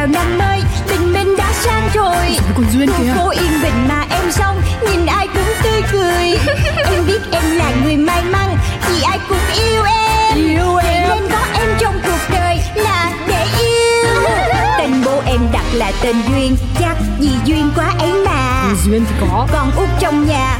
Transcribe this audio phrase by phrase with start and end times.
[0.00, 2.36] chào năm mới Tình mình đã sang rồi.
[2.56, 3.12] Còn Duyên kìa.
[3.16, 6.38] Cô yên bình mà em xong Nhìn ai cũng tươi cười.
[6.84, 8.56] Em biết em là người may mắn
[8.88, 10.36] Vì ai cũng yêu em.
[10.36, 11.08] Yêu em.
[11.08, 14.22] Nên có em trong cuộc đời là để yêu.
[14.78, 18.74] Tên bố em đặt là tên Duyên Chắc vì duyên quá ấy mà.
[18.84, 19.48] Duyên thì có.
[19.52, 20.59] Con út trong nhà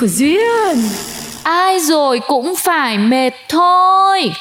[0.00, 0.82] của Duyên.
[1.42, 4.32] Ai rồi cũng phải mệt thôi.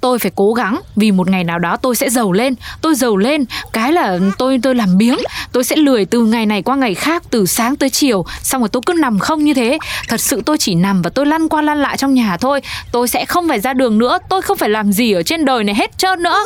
[0.00, 3.16] Tôi phải cố gắng vì một ngày nào đó tôi sẽ giàu lên, tôi giàu
[3.16, 5.18] lên, cái là tôi tôi làm biếng,
[5.52, 8.68] tôi sẽ lười từ ngày này qua ngày khác, từ sáng tới chiều, xong rồi
[8.68, 9.78] tôi cứ nằm không như thế.
[10.08, 12.60] Thật sự tôi chỉ nằm và tôi lăn qua lăn lại trong nhà thôi,
[12.92, 15.64] tôi sẽ không phải ra đường nữa, tôi không phải làm gì ở trên đời
[15.64, 16.44] này hết trơn nữa.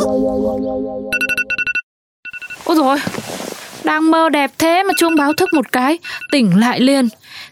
[2.65, 2.99] Ôi rồi
[3.87, 5.98] đang mơ đẹp thế mà chuông báo thức một cái,
[6.33, 7.09] tỉnh lại liền.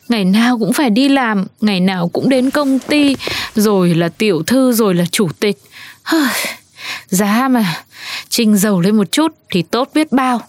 [0.08, 3.16] Ngày nào cũng phải đi làm, ngày nào cũng đến công ty,
[3.54, 5.56] rồi là tiểu thư, rồi là chủ tịch.
[7.08, 7.64] Giá mà
[8.28, 10.40] Trinh giàu lên một chút thì tốt biết bao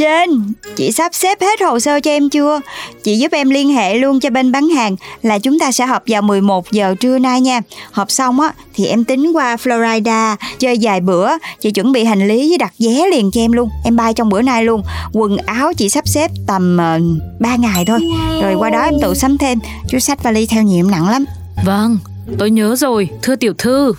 [0.00, 2.60] trên, chị sắp xếp hết hồ sơ cho em chưa?
[3.04, 6.02] Chị giúp em liên hệ luôn cho bên bán hàng là chúng ta sẽ họp
[6.06, 7.60] vào 11 giờ trưa nay nha.
[7.92, 11.28] Họp xong á thì em tính qua Florida chơi vài bữa,
[11.60, 13.68] chị chuẩn bị hành lý với đặt vé liền cho em luôn.
[13.84, 14.82] Em bay trong bữa nay luôn.
[15.12, 17.98] Quần áo chị sắp xếp tầm ờ, uh, 3 ngày thôi.
[18.42, 19.58] Rồi qua đó em tự sắm thêm,
[19.88, 21.24] chú sách vali theo nhiều em nặng lắm.
[21.64, 21.98] Vâng,
[22.38, 23.92] tôi nhớ rồi, thưa tiểu thư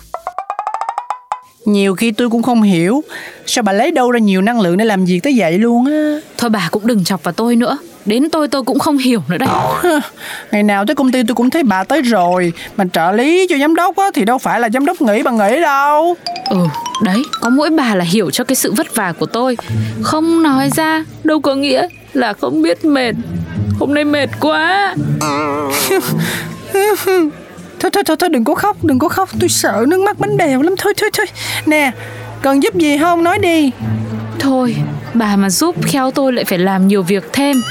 [1.64, 3.04] nhiều khi tôi cũng không hiểu.
[3.46, 6.18] Sao bà lấy đâu ra nhiều năng lượng để làm việc tới vậy luôn á?
[6.38, 7.78] Thôi bà cũng đừng chọc vào tôi nữa.
[8.06, 10.00] Đến tôi tôi cũng không hiểu nữa đây Hơ,
[10.52, 12.52] Ngày nào tới công ty tôi cũng thấy bà tới rồi.
[12.76, 15.30] Mà trợ lý cho giám đốc á, thì đâu phải là giám đốc nghĩ bà
[15.30, 16.16] nghĩ đâu.
[16.50, 16.56] Ừ,
[17.02, 19.56] đấy, có mỗi bà là hiểu cho cái sự vất vả của tôi.
[20.02, 23.14] Không nói ra, đâu có nghĩa là không biết mệt.
[23.80, 24.94] Hôm nay mệt quá
[27.82, 29.28] Thôi thôi thôi, thôi đừng có khóc đừng có khóc.
[29.40, 30.74] Tôi sợ nước mắt bánh bèo lắm.
[30.78, 31.26] Thôi thôi thôi.
[31.66, 31.90] Nè
[32.42, 33.24] cần giúp gì không?
[33.24, 33.70] Nói đi.
[34.38, 34.76] Thôi,
[35.14, 37.62] bà mà giúp khéo tôi lại phải làm nhiều việc thêm.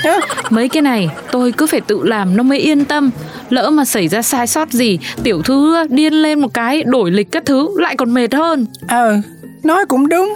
[0.49, 3.09] Mấy cái này tôi cứ phải tự làm nó mới yên tâm.
[3.49, 7.31] Lỡ mà xảy ra sai sót gì Tiểu thư điên lên một cái Đổi lịch
[7.31, 8.65] các thứ lại còn mệt hơn.
[8.87, 9.21] Ờ
[9.63, 10.35] nói cũng đúng.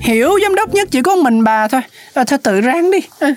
[0.00, 1.80] Hiểu giám đốc nhất chỉ có mình bà thôi.
[2.14, 2.98] À, Thôi tự ráng đi.
[3.18, 3.28] Ờ.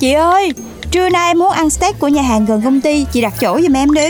[0.00, 0.52] Chị ơi,
[0.92, 3.60] trưa nay em muốn ăn steak của nhà hàng gần công ty, chị đặt chỗ
[3.62, 4.06] giùm em đi.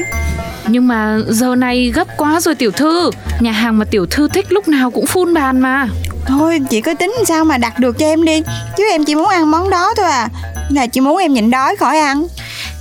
[0.69, 3.10] Nhưng mà giờ này gấp quá rồi tiểu thư.
[3.41, 5.88] Nhà hàng mà tiểu thư thích lúc nào cũng phun bàn mà.
[6.26, 8.42] Thôi chị cứ tính sao mà đặt được cho em đi.
[8.76, 10.28] Chứ em chỉ muốn ăn món đó thôi à.
[10.71, 12.26] Là chị muốn em nhịn đói khỏi ăn.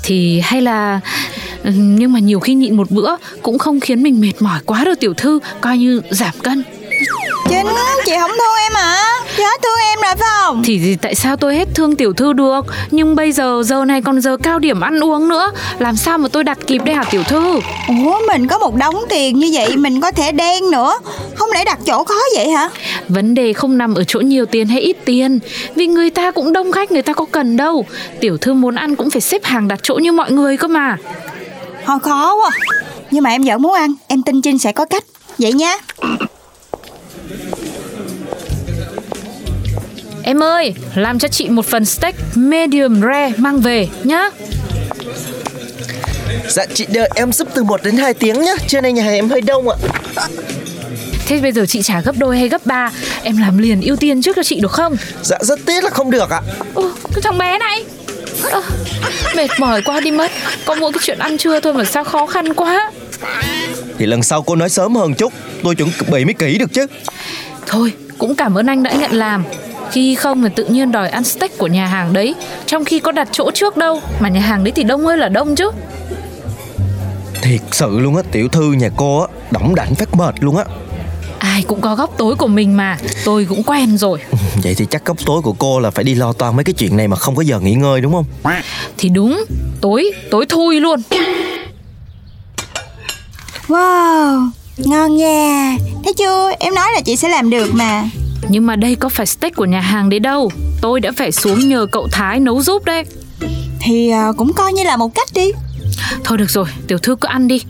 [0.04, 1.00] Thì hay là
[1.64, 4.84] ừ, Nhưng mà nhiều khi nhịn một bữa Cũng không khiến mình mệt mỏi quá
[4.86, 5.40] đâu tiểu thư.
[5.62, 6.64] Coi như giảm cân.
[7.50, 7.68] Chính
[8.06, 9.04] chị không thương em hả?
[9.38, 12.14] Chị hết thương em rồi phải không Thì, thì tại sao tôi hết thương tiểu
[12.14, 12.66] thư được?
[12.92, 15.52] Nhưng bây giờ giờ này còn giờ cao điểm ăn uống nữa.
[15.80, 17.60] Làm sao mà tôi đặt kịp đây hả tiểu thư?
[17.88, 20.98] Ủa mình có một đống tiền như vậy Mình có thể đen nữa.
[21.36, 22.70] Không lẽ đặt chỗ khó vậy hả?
[23.10, 25.40] Vấn đề không nằm ở chỗ nhiều tiền hay ít tiền.
[25.76, 27.86] Vì người ta cũng đông khách người ta có cần đâu.
[28.20, 30.98] Tiểu thư muốn ăn cũng phải xếp hàng đặt chỗ như mọi người cơ mà.
[31.86, 32.52] Thôi khó quá.
[33.12, 33.94] Nhưng mà em vẫn muốn ăn.
[34.08, 35.04] Em tin Trinh sẽ có cách.
[35.38, 35.76] Vậy nha
[40.24, 44.30] Em ơi, làm cho chị một phần steak medium rare mang về nhá.
[46.50, 48.54] Dạ chị đợi em giúp từ 1 đến 2 tiếng nhá.
[48.68, 49.76] Trưa nay nhà hàng em hơi đông ạ.
[51.28, 52.92] Thế bây giờ chị trả gấp đôi hay gấp ba?
[53.24, 54.96] Em làm liền ưu tiên trước cho chị được không?
[55.22, 56.42] Dạ rất tiếc là không được ạ.
[56.74, 57.84] Ồ, cái thằng bé này.
[58.52, 58.62] Ơ,
[59.36, 60.32] Mệt mỏi quá đi mất.
[60.66, 62.92] Có mỗi cái chuyện ăn trưa thôi mà sao khó khăn quá.
[63.98, 65.34] Thì lần sau cô nói sớm hơn chút.
[65.64, 66.86] Tôi chuẩn bị mới kỹ được chứ.
[67.66, 69.44] Thôi, cũng cảm ơn anh đã nhận làm
[69.92, 72.36] Khi không thì tự nhiên đòi ăn steak của nhà hàng đấy.
[72.66, 75.30] Trong khi có đặt chỗ trước đâu Mà nhà hàng đấy thì đông ơi là
[75.30, 75.72] đông chứ.
[77.42, 80.66] Thiệt sự luôn á Tiểu thư nhà cô á Đỏng đảnh phát mệt luôn á.
[81.40, 84.20] Ai cũng có góc tối của mình mà Tôi cũng quen rồi.
[84.64, 86.98] Vậy thì chắc góc tối của cô là phải đi lo toan mấy cái chuyện
[86.98, 88.26] này mà không có giờ nghỉ ngơi đúng không?
[88.98, 89.44] Thì đúng,
[89.82, 91.02] tối, tối thui luôn.
[93.68, 95.78] Wow Ngon nha.
[96.04, 96.52] Thấy chưa?
[96.60, 98.04] Em nói là chị sẽ làm được mà
[98.50, 100.52] Nhưng mà đây có phải steak của nhà hàng đấy đâu.
[100.82, 103.04] Tôi đã phải xuống nhờ cậu Thái nấu giúp đấy.
[103.80, 105.52] Thì à, cũng coi như là một cách đi.
[106.24, 107.62] Thôi được rồi, tiểu thư cứ ăn đi.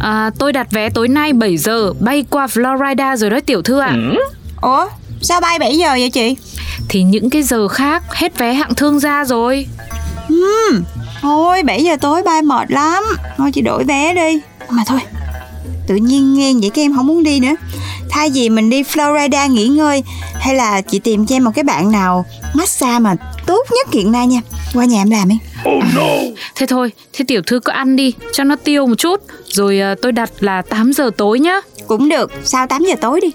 [0.00, 3.80] À, Tôi đặt vé tối nay 7 giờ Bay qua Florida rồi đó tiểu thư
[3.80, 3.96] ạ.
[4.60, 4.86] Ủa
[5.20, 6.36] sao bay 7 giờ vậy chị?
[6.88, 9.66] Thì những cái giờ khác Hết vé hạng thương gia rồi.
[11.20, 13.04] Thôi 7 giờ tối bay mệt lắm.
[13.36, 14.40] Thôi chị đổi vé đi.
[14.70, 15.00] Mà thôi
[15.86, 17.54] Tự nhiên nghe vậy cái em không muốn đi nữa
[18.16, 20.02] Thay vì mình đi Florida nghỉ ngơi
[20.34, 22.24] Hay là chị tìm cho em một cái bạn nào
[22.54, 23.14] Massage mà
[23.46, 24.40] tốt nhất hiện nay nha.
[24.74, 25.38] Qua nhà em làm đi.
[26.54, 29.20] Thế thôi, thế tiểu thư cứ ăn đi Cho nó tiêu một chút.
[29.46, 31.60] Rồi à, tôi đặt là 8 giờ tối nhá.
[31.86, 33.32] Cũng được, sau 8 giờ tối đi?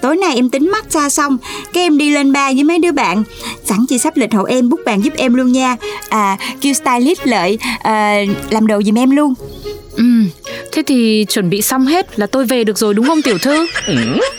[0.00, 1.38] Tối nay em tính massage xong
[1.72, 3.22] Cái em đi lên bar với mấy đứa bạn.
[3.64, 5.76] Sẵn chị sắp lịch hộ em, book bàn giúp em luôn nha.
[6.08, 8.16] À, kêu stylist lợi à,
[8.50, 9.34] Làm đồ giùm em luôn.
[9.96, 10.04] Ừ,
[10.72, 13.66] thế thì chuẩn bị xong hết là tôi về được rồi đúng không tiểu thư?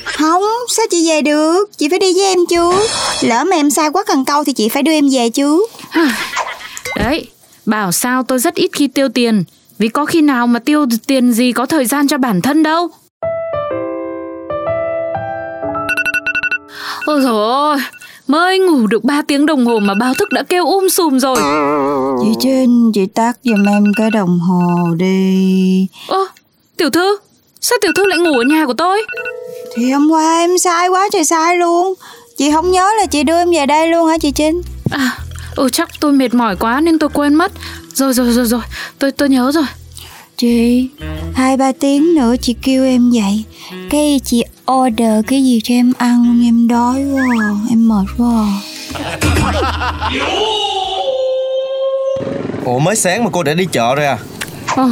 [0.06, 1.70] Không, sao chị về được?
[1.78, 2.72] Chị phải đi với em chứ.
[3.22, 5.66] Lỡ mà em sai quá cần câu thì chị phải đưa em về chứ.
[6.96, 7.28] Đấy,
[7.66, 9.44] bảo sao tôi rất ít khi tiêu tiền.
[9.78, 12.90] Vì có khi nào mà tiêu tiền gì có thời gian cho bản thân đâu.
[17.06, 17.78] Ôi dồi ôi,
[18.28, 21.38] mới ngủ được 3 tiếng đồng hồ mà báo thức đã kêu um sùm rồi
[22.24, 25.88] Chị Trinh, chị tắt giùm em cái đồng hồ đi.
[26.08, 26.18] Ơ,
[26.78, 27.18] tiểu thư,
[27.62, 29.02] sao tiểu thư lại ngủ ở nhà của tôi?
[29.76, 31.94] Thì hôm qua em sai quá trời sai luôn.
[32.38, 34.62] Chị không nhớ là chị đưa em về đây luôn hả chị Trinh?
[34.92, 35.18] À,
[35.56, 37.52] ừ chắc tôi mệt mỏi quá nên tôi quên mất.
[37.94, 38.62] Rồi rồi rồi rồi,
[39.00, 39.66] tôi tôi nhớ rồi.
[40.38, 40.88] Chị,
[41.34, 43.44] hai ba tiếng nữa chị kêu em dậy.
[43.90, 48.48] Cái chị order cái gì cho em ăn Em đói quá à, Em mệt quá.
[48.94, 50.60] à.
[52.66, 54.18] Ủa mới sáng mà cô đã đi chợ rồi à?
[54.76, 54.90] Ờ,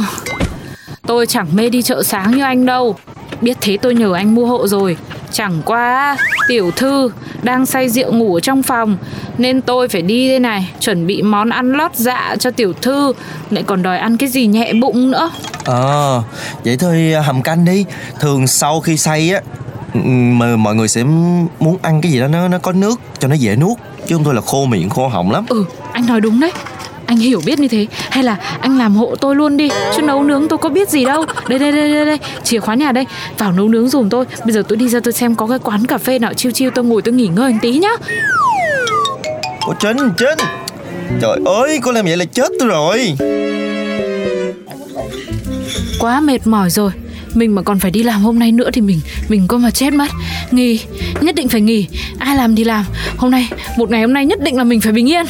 [1.06, 2.96] Tôi chẳng mê đi chợ sáng như anh đâu.
[3.40, 4.96] Biết thế tôi nhờ anh mua hộ rồi.
[5.32, 6.16] Chẳng qua
[6.48, 7.10] tiểu thư
[7.42, 8.96] đang say rượu ngủ ở trong phòng
[9.38, 13.12] Nên tôi phải đi đây này Chuẩn bị món ăn lót dạ cho tiểu thư.
[13.50, 15.30] Lại còn đòi ăn cái gì nhẹ bụng nữa.
[15.64, 16.22] Ờ
[16.64, 17.84] Vậy thôi hầm canh đi.
[18.20, 19.40] Thường sau khi say á
[19.94, 21.04] mà mọi người sẽ
[21.60, 23.78] muốn ăn cái gì đó nó nó có nước cho nó dễ nuốt
[24.08, 25.44] chứ không thôi là khô miệng khô họng lắm.
[25.48, 26.52] Ừ anh nói đúng đấy
[27.06, 27.86] anh hiểu biết như thế.
[28.10, 31.04] Hay là anh làm hộ tôi luôn đi chứ nấu nướng tôi có biết gì
[31.04, 31.24] đâu.
[31.48, 33.06] Đây đây đây đây đây chìa khóa nhà đây.
[33.38, 34.24] Vào nấu nướng dùm tôi.
[34.44, 36.70] Bây giờ tôi đi ra tôi xem có cái quán cà phê nào chiêu chiêu
[36.74, 37.90] tôi ngồi tôi nghỉ ngơi một tí nhá.
[39.66, 40.46] Ủa Trinh Trinh.
[41.20, 43.14] Trời ơi cô làm vậy là chết tôi rồi.
[46.00, 46.90] Quá mệt mỏi rồi.
[47.34, 49.92] Mình mà còn phải đi làm hôm nay nữa thì mình mình có mà chết
[49.92, 50.08] mất.
[50.50, 50.80] Nghỉ
[51.20, 51.88] nhất định phải nghỉ.
[52.18, 52.84] Ai làm thì làm.
[53.16, 55.26] Hôm nay một ngày hôm nay nhất định là mình phải bình yên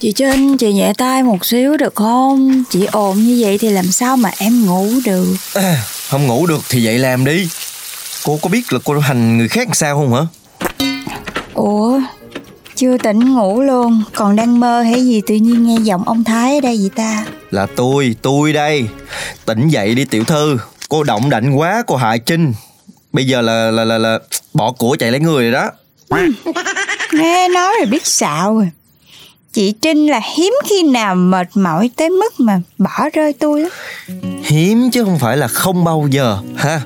[0.00, 2.64] Chị Trinh, chị nhẹ tay một xíu được không?
[2.70, 5.34] Chị ồn như vậy thì làm sao mà em ngủ được?
[5.54, 7.48] À, Không ngủ được thì dậy làm đi.
[8.24, 10.20] Cô có biết là cô hành người khác làm sao không hả?
[11.54, 12.00] Ủa,
[12.76, 14.02] chưa tỉnh ngủ luôn.
[14.14, 17.24] Còn đang mơ hay gì tự nhiên nghe giọng ông Thái ở đây vậy ta?
[17.50, 18.84] Là tôi, tôi đây.
[19.44, 20.58] Tỉnh dậy đi tiểu thư.
[20.88, 22.52] Cô động đạnh quá cô hại Trinh.
[23.12, 24.18] Bây giờ là là là, là
[24.54, 25.70] bỏ của chạy lấy người rồi đó.
[27.12, 28.70] Nghe nói rồi biết xạo rồi
[29.52, 33.70] Chị Trinh là hiếm khi nào mệt mỏi tới mức mà bỏ rơi tôi lắm.
[34.42, 36.80] Hiếm chứ không phải là không bao giờ ha.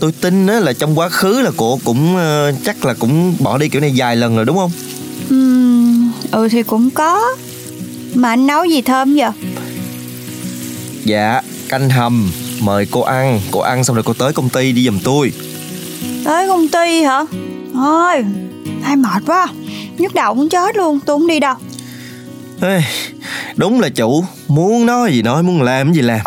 [0.00, 3.58] Tôi tin á, là trong quá khứ là cô cũng ờ, chắc là cũng bỏ
[3.58, 4.70] đi kiểu này vài lần rồi đúng không?
[5.30, 7.36] Ừm, Ừ thì cũng có.
[8.14, 9.30] Mà anh nấu gì thơm vậy
[11.04, 13.40] Dạ canh hầm Mời cô ăn.
[13.50, 15.32] Cô ăn xong rồi cô tới công ty đi giùm tôi.
[16.24, 17.24] Tới công ty hả?
[17.74, 18.24] Thôi
[18.82, 19.46] Hai mệt quá
[20.00, 21.54] nhức đầu muốn chết luôn Tôi không đi đâu.
[22.62, 22.82] Ê,
[23.56, 26.20] Đúng là chủ Muốn nói gì nói Muốn làm gì làm.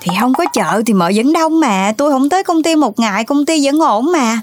[0.00, 2.98] Thì không có chợ thì mở vẫn đông mà Tôi không tới công ty một
[2.98, 4.40] ngày Công ty vẫn ổn mà.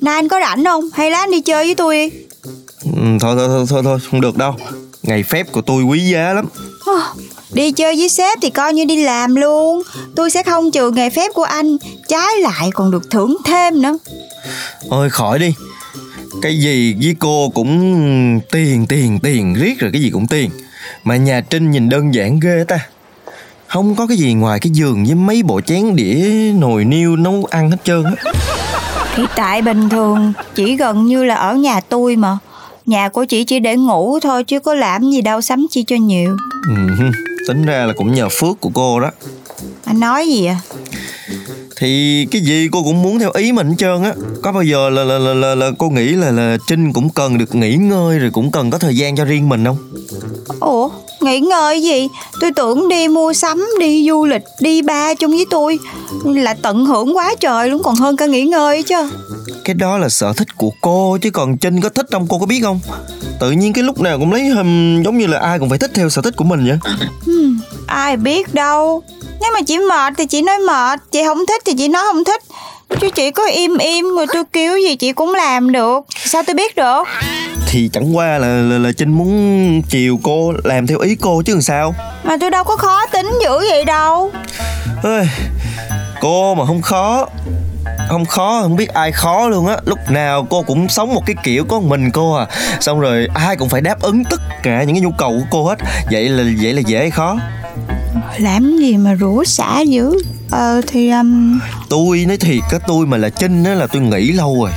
[0.00, 0.84] Nay anh có rảnh không?
[0.94, 2.10] Hay là anh đi chơi với tôi đi.
[2.84, 4.54] Ừ, thôi, thôi thôi thôi thôi Không được đâu.
[5.02, 6.48] Ngày phép của tôi quý giá lắm.
[7.52, 9.82] Đi chơi với sếp thì coi như đi làm luôn.
[10.16, 11.76] Tôi sẽ không trừ ngày phép của anh
[12.08, 13.98] Trái lại còn được thưởng thêm nữa.
[14.90, 15.54] Thôi khỏi đi
[16.42, 20.50] Cái gì với cô cũng tiền tiền tiền riết rồi cái gì cũng tiền.
[21.04, 22.78] Mà nhà Trinh nhìn đơn giản ghê ta.
[23.66, 27.46] Không có cái gì ngoài cái giường với mấy bộ chén đĩa nồi niêu nấu
[27.50, 28.32] ăn hết trơn á.
[29.16, 32.38] Thì tại bình thường chỉ gần như là ở nhà tôi mà.
[32.86, 35.96] Nhà của chị chỉ để ngủ thôi chứ có làm gì đâu sắm chi cho
[35.96, 36.36] nhiều.
[36.68, 37.04] Ừ,
[37.48, 39.10] Tính ra là cũng nhờ phước của cô đó.
[39.84, 40.56] Anh nói gì à
[41.78, 44.12] thì cái gì cô cũng muốn theo ý mình hết trơn á.
[44.42, 47.38] Có bao giờ là là là là, là cô nghĩ là là trinh cũng cần
[47.38, 49.76] được nghỉ ngơi rồi cũng cần có thời gian cho riêng mình không?
[50.60, 52.08] Ủa, nghỉ ngơi gì?
[52.40, 55.78] Tôi tưởng đi mua sắm, đi du lịch, đi ba chung với tôi
[56.24, 59.10] là tận hưởng quá trời luôn còn hơn cả nghỉ ngơi chứ.
[59.64, 62.26] cái đó là sở thích của cô chứ còn trinh có thích không?
[62.28, 62.80] Cô có biết không?
[63.40, 65.90] Tự nhiên cái lúc nào cũng lấy hình giống như là ai cũng phải thích
[65.94, 66.78] theo sở thích của mình vậy.
[67.26, 67.57] Hmm,
[67.88, 69.02] ai biết đâu.
[69.40, 72.24] Nếu mà chị mệt thì chị nói mệt, chị không thích thì chị nói không
[72.24, 72.42] thích.
[73.00, 76.06] Chứ chị có im im rồi tôi kêu gì chị cũng làm được.
[76.24, 77.02] Sao tôi biết được?
[77.70, 81.52] thì chẳng qua là là, là trinh muốn chiều cô làm theo ý cô chứ
[81.52, 84.32] làm sao Mà tôi đâu có khó tính dữ vậy đâu.
[85.04, 85.26] Ê,
[86.20, 87.26] cô mà không khó
[88.08, 91.36] không khó không biết ai khó luôn á lúc nào cô cũng sống một cái
[91.44, 92.46] kiểu có mình cô à
[92.80, 95.68] xong rồi ai cũng phải đáp ứng tất cả những cái nhu cầu của cô
[95.68, 95.78] hết
[96.10, 97.38] vậy là vậy là dễ hay khó
[98.38, 100.22] Làm gì mà rủa xả dữ?
[100.50, 101.60] Ờ thì um,
[101.90, 104.70] tôi nói thiệt á tôi mà là trinh á là tôi nghĩ lâu rồi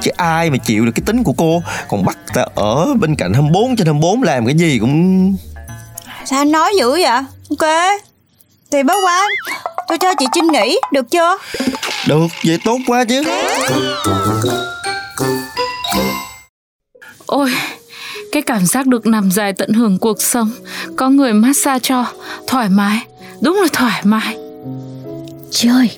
[0.00, 3.32] chứ ai mà chịu được cái tính của cô còn bắt ta ở bên cạnh
[3.32, 5.36] 24 trên 24 làm cái gì cũng
[6.24, 7.20] sao anh nói dữ vậy?
[7.50, 7.68] Ok.
[8.70, 9.28] Thì bớt quá.
[9.94, 11.38] Tôi cho chị Trinh nghỉ, được chưa?
[12.08, 13.22] được vậy tốt quá chứ
[17.26, 17.52] Ôi,
[18.32, 20.50] cái cảm giác được nằm dài tận hưởng cuộc sống,
[20.96, 22.04] có người massage cho,
[22.46, 23.06] thoải mái,
[23.40, 24.36] đúng là thoải mái.
[25.50, 25.90] Trời,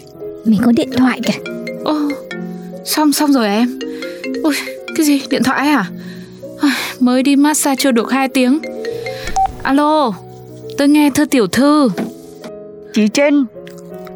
[0.44, 1.38] mình có điện thoại kìa
[1.84, 1.98] Ô,
[2.84, 3.78] xong xong rồi em.
[4.42, 4.54] Ôi,
[4.96, 5.84] cái gì, điện thoại à?
[7.00, 8.58] Mới đi massage chưa được 2 tiếng.
[9.62, 10.12] Alo,
[10.78, 11.88] tôi nghe thưa tiểu thư.
[12.94, 13.44] Chị Trinh,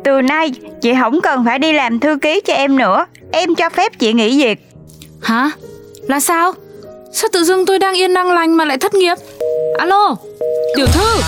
[0.05, 0.51] từ nay
[0.83, 3.07] chị không cần phải đi làm thư ký cho em nữa.
[3.33, 4.59] Em cho phép chị nghỉ việc.
[5.23, 5.51] Hả?
[6.09, 6.53] Là sao?
[7.13, 9.15] Sao tự dưng tôi đang yên đang lành mà lại thất nghiệp?
[9.79, 10.17] Alo,
[10.77, 11.21] tiểu thư.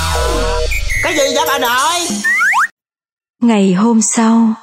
[1.03, 2.19] Cái gì vậy bà nội
[3.41, 4.55] Ngày hôm sau,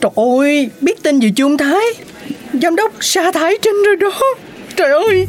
[0.00, 1.84] Trời ơi, biết tin gì chưa ông Thái?
[2.62, 4.20] Giám đốc sa thải Trinh rồi đó.
[4.76, 5.26] Trời ơi,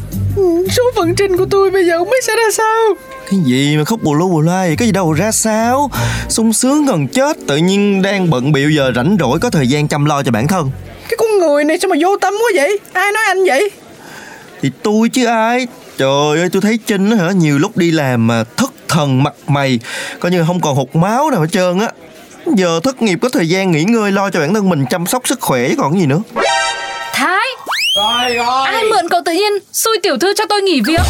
[0.77, 2.93] số phận Trinh của tôi bây giờ không biết sẽ ra sao.
[3.31, 5.91] Cái gì mà khóc bù lu bù loa vậy cái gì đâu ra sao?
[6.29, 9.87] Sung sướng gần chết tự nhiên đang bận bịu giờ rảnh rỗi có thời gian
[9.87, 10.71] chăm lo cho bản thân.
[11.09, 12.79] Cái con người này sao mà vô tâm quá vậy?
[12.93, 13.69] Ai nói anh vậy?
[14.61, 15.67] thì tôi chứ ai?
[15.97, 19.33] Trời ơi tôi thấy trinh á hả nhiều lúc đi làm mà thất thần mặt
[19.47, 19.79] mày
[20.19, 21.89] coi như không còn hột máu nào hết trơn á.
[22.55, 25.27] Giờ thất nghiệp có thời gian nghỉ ngơi lo cho bản thân mình chăm sóc
[25.27, 26.21] sức khỏe chứ còn cái gì nữa.
[27.13, 27.47] Thái,
[27.97, 29.51] Rồi rồi ai mượn cậu tự nhiên?
[29.73, 31.01] Xui tiểu thư cho tôi nghỉ việc?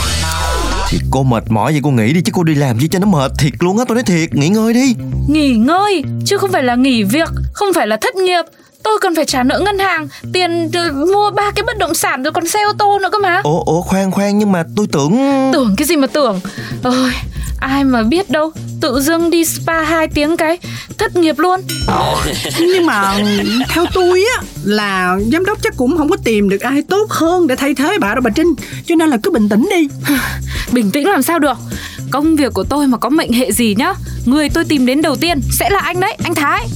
[0.90, 3.08] Thì cô mệt mỏi vậy cô nghỉ đi chứ cô đi làm gì cho nó
[3.08, 4.96] mệt thiệt luôn á tôi nói thiệt nghỉ ngơi đi
[5.28, 8.42] Nghỉ ngơi, chứ không phải là nghỉ việc, không phải là thất nghiệp.
[8.84, 10.72] Tôi cần phải trả nợ ngân hàng, tiền
[11.14, 13.42] mua ba cái bất động sản rồi còn xe ô tô nữa cơ mà.
[13.44, 15.18] ủa ủa khoan khoan nhưng mà tôi tưởng
[15.54, 16.40] Tưởng cái gì mà tưởng.
[16.84, 17.12] Ôi,
[17.60, 20.58] ai mà biết đâu, tự dưng đi spa 2 tiếng cái
[20.98, 21.62] thất nghiệp luôn.
[22.60, 23.18] Nhưng mà
[23.70, 27.48] theo tôi á là giám đốc chắc cũng không có tìm được ai tốt hơn
[27.48, 28.54] để thay thế bà đâu bà Trinh.
[28.86, 29.88] Cho nên là cứ bình tĩnh đi.
[30.72, 31.58] Bình tĩnh làm sao được?
[32.12, 33.94] Công việc của tôi mà có mệnh hệ gì nhá,
[34.26, 36.68] người tôi tìm đến đầu tiên sẽ là anh đấy, anh Thái.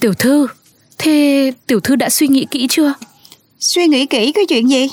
[0.00, 0.46] Tiểu thư,
[0.98, 2.94] thế tiểu thư đã suy nghĩ kỹ chưa?
[3.60, 4.88] suy nghĩ kỹ cái chuyện gì?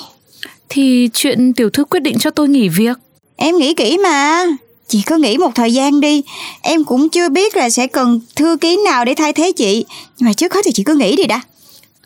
[0.68, 2.96] Thì chuyện tiểu thư quyết định cho tôi nghỉ việc.
[3.36, 4.46] Em nghĩ kỹ mà.
[4.88, 6.22] Chị cứ nghĩ một thời gian đi.
[6.62, 9.84] Em cũng chưa biết là sẽ cần thư ký nào để thay thế chị.
[10.18, 11.40] Nhưng mà trước hết thì chị cứ nghĩ đi đã.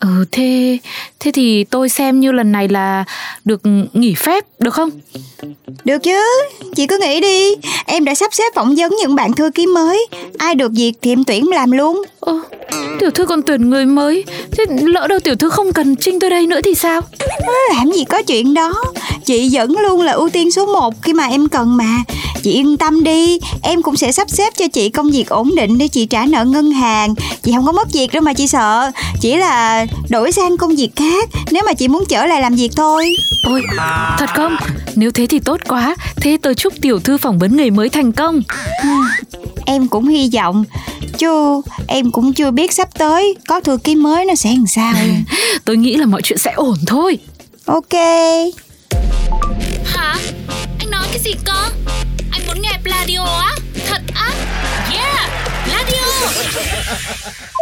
[0.01, 0.79] Ừ thế
[1.21, 3.05] thế thì tôi xem như lần này là
[3.45, 3.61] được
[3.93, 4.91] nghỉ phép được không?
[5.85, 6.23] Được chứ,
[6.77, 7.55] chị cứ nghĩ đi.
[7.87, 10.07] Em đã sắp xếp phỏng vấn những bạn thư ký mới.
[10.39, 12.03] Ai được việc thì em tuyển làm luôn.
[12.21, 12.41] Ồ,
[13.01, 14.25] tiểu thư còn tuyển người mới.
[14.53, 17.01] Thế lỡ đâu tiểu thư không cần Trinh tôi đây nữa thì sao?
[17.75, 18.73] Làm gì có chuyện đó.
[19.25, 21.99] Chị vẫn luôn là ưu tiên số 1 khi mà em cần mà.
[22.43, 25.79] Chị yên tâm đi, em cũng sẽ sắp xếp cho chị công việc ổn định
[25.79, 27.15] để chị trả nợ ngân hàng.
[27.43, 28.91] Chị không có mất việc đâu mà chị sợ.
[29.21, 32.71] Chỉ là đổi sang công việc khác nếu mà chị muốn trở lại làm việc
[32.77, 33.17] thôi.
[33.49, 33.63] Ôi,
[34.19, 34.57] thật không?
[34.95, 35.95] Nếu thế thì tốt quá.
[36.17, 38.43] Thế tôi chúc tiểu thư phỏng vấn người mới thành công.
[39.67, 40.65] Em cũng hy vọng
[41.19, 44.95] Chứ em cũng chưa biết sắp tới có thư ký mới nó sẽ làm sao
[45.65, 47.19] Tôi nghĩ là mọi chuyện sẽ ổn thôi.
[47.65, 47.93] Ok
[49.85, 50.19] Hả?
[50.79, 51.69] Anh nói cái gì cơ?
[52.31, 53.55] Anh muốn nghe Pladio á?
[53.87, 54.31] Thật á?
[54.93, 55.31] Yeah!
[55.65, 56.07] Pladio!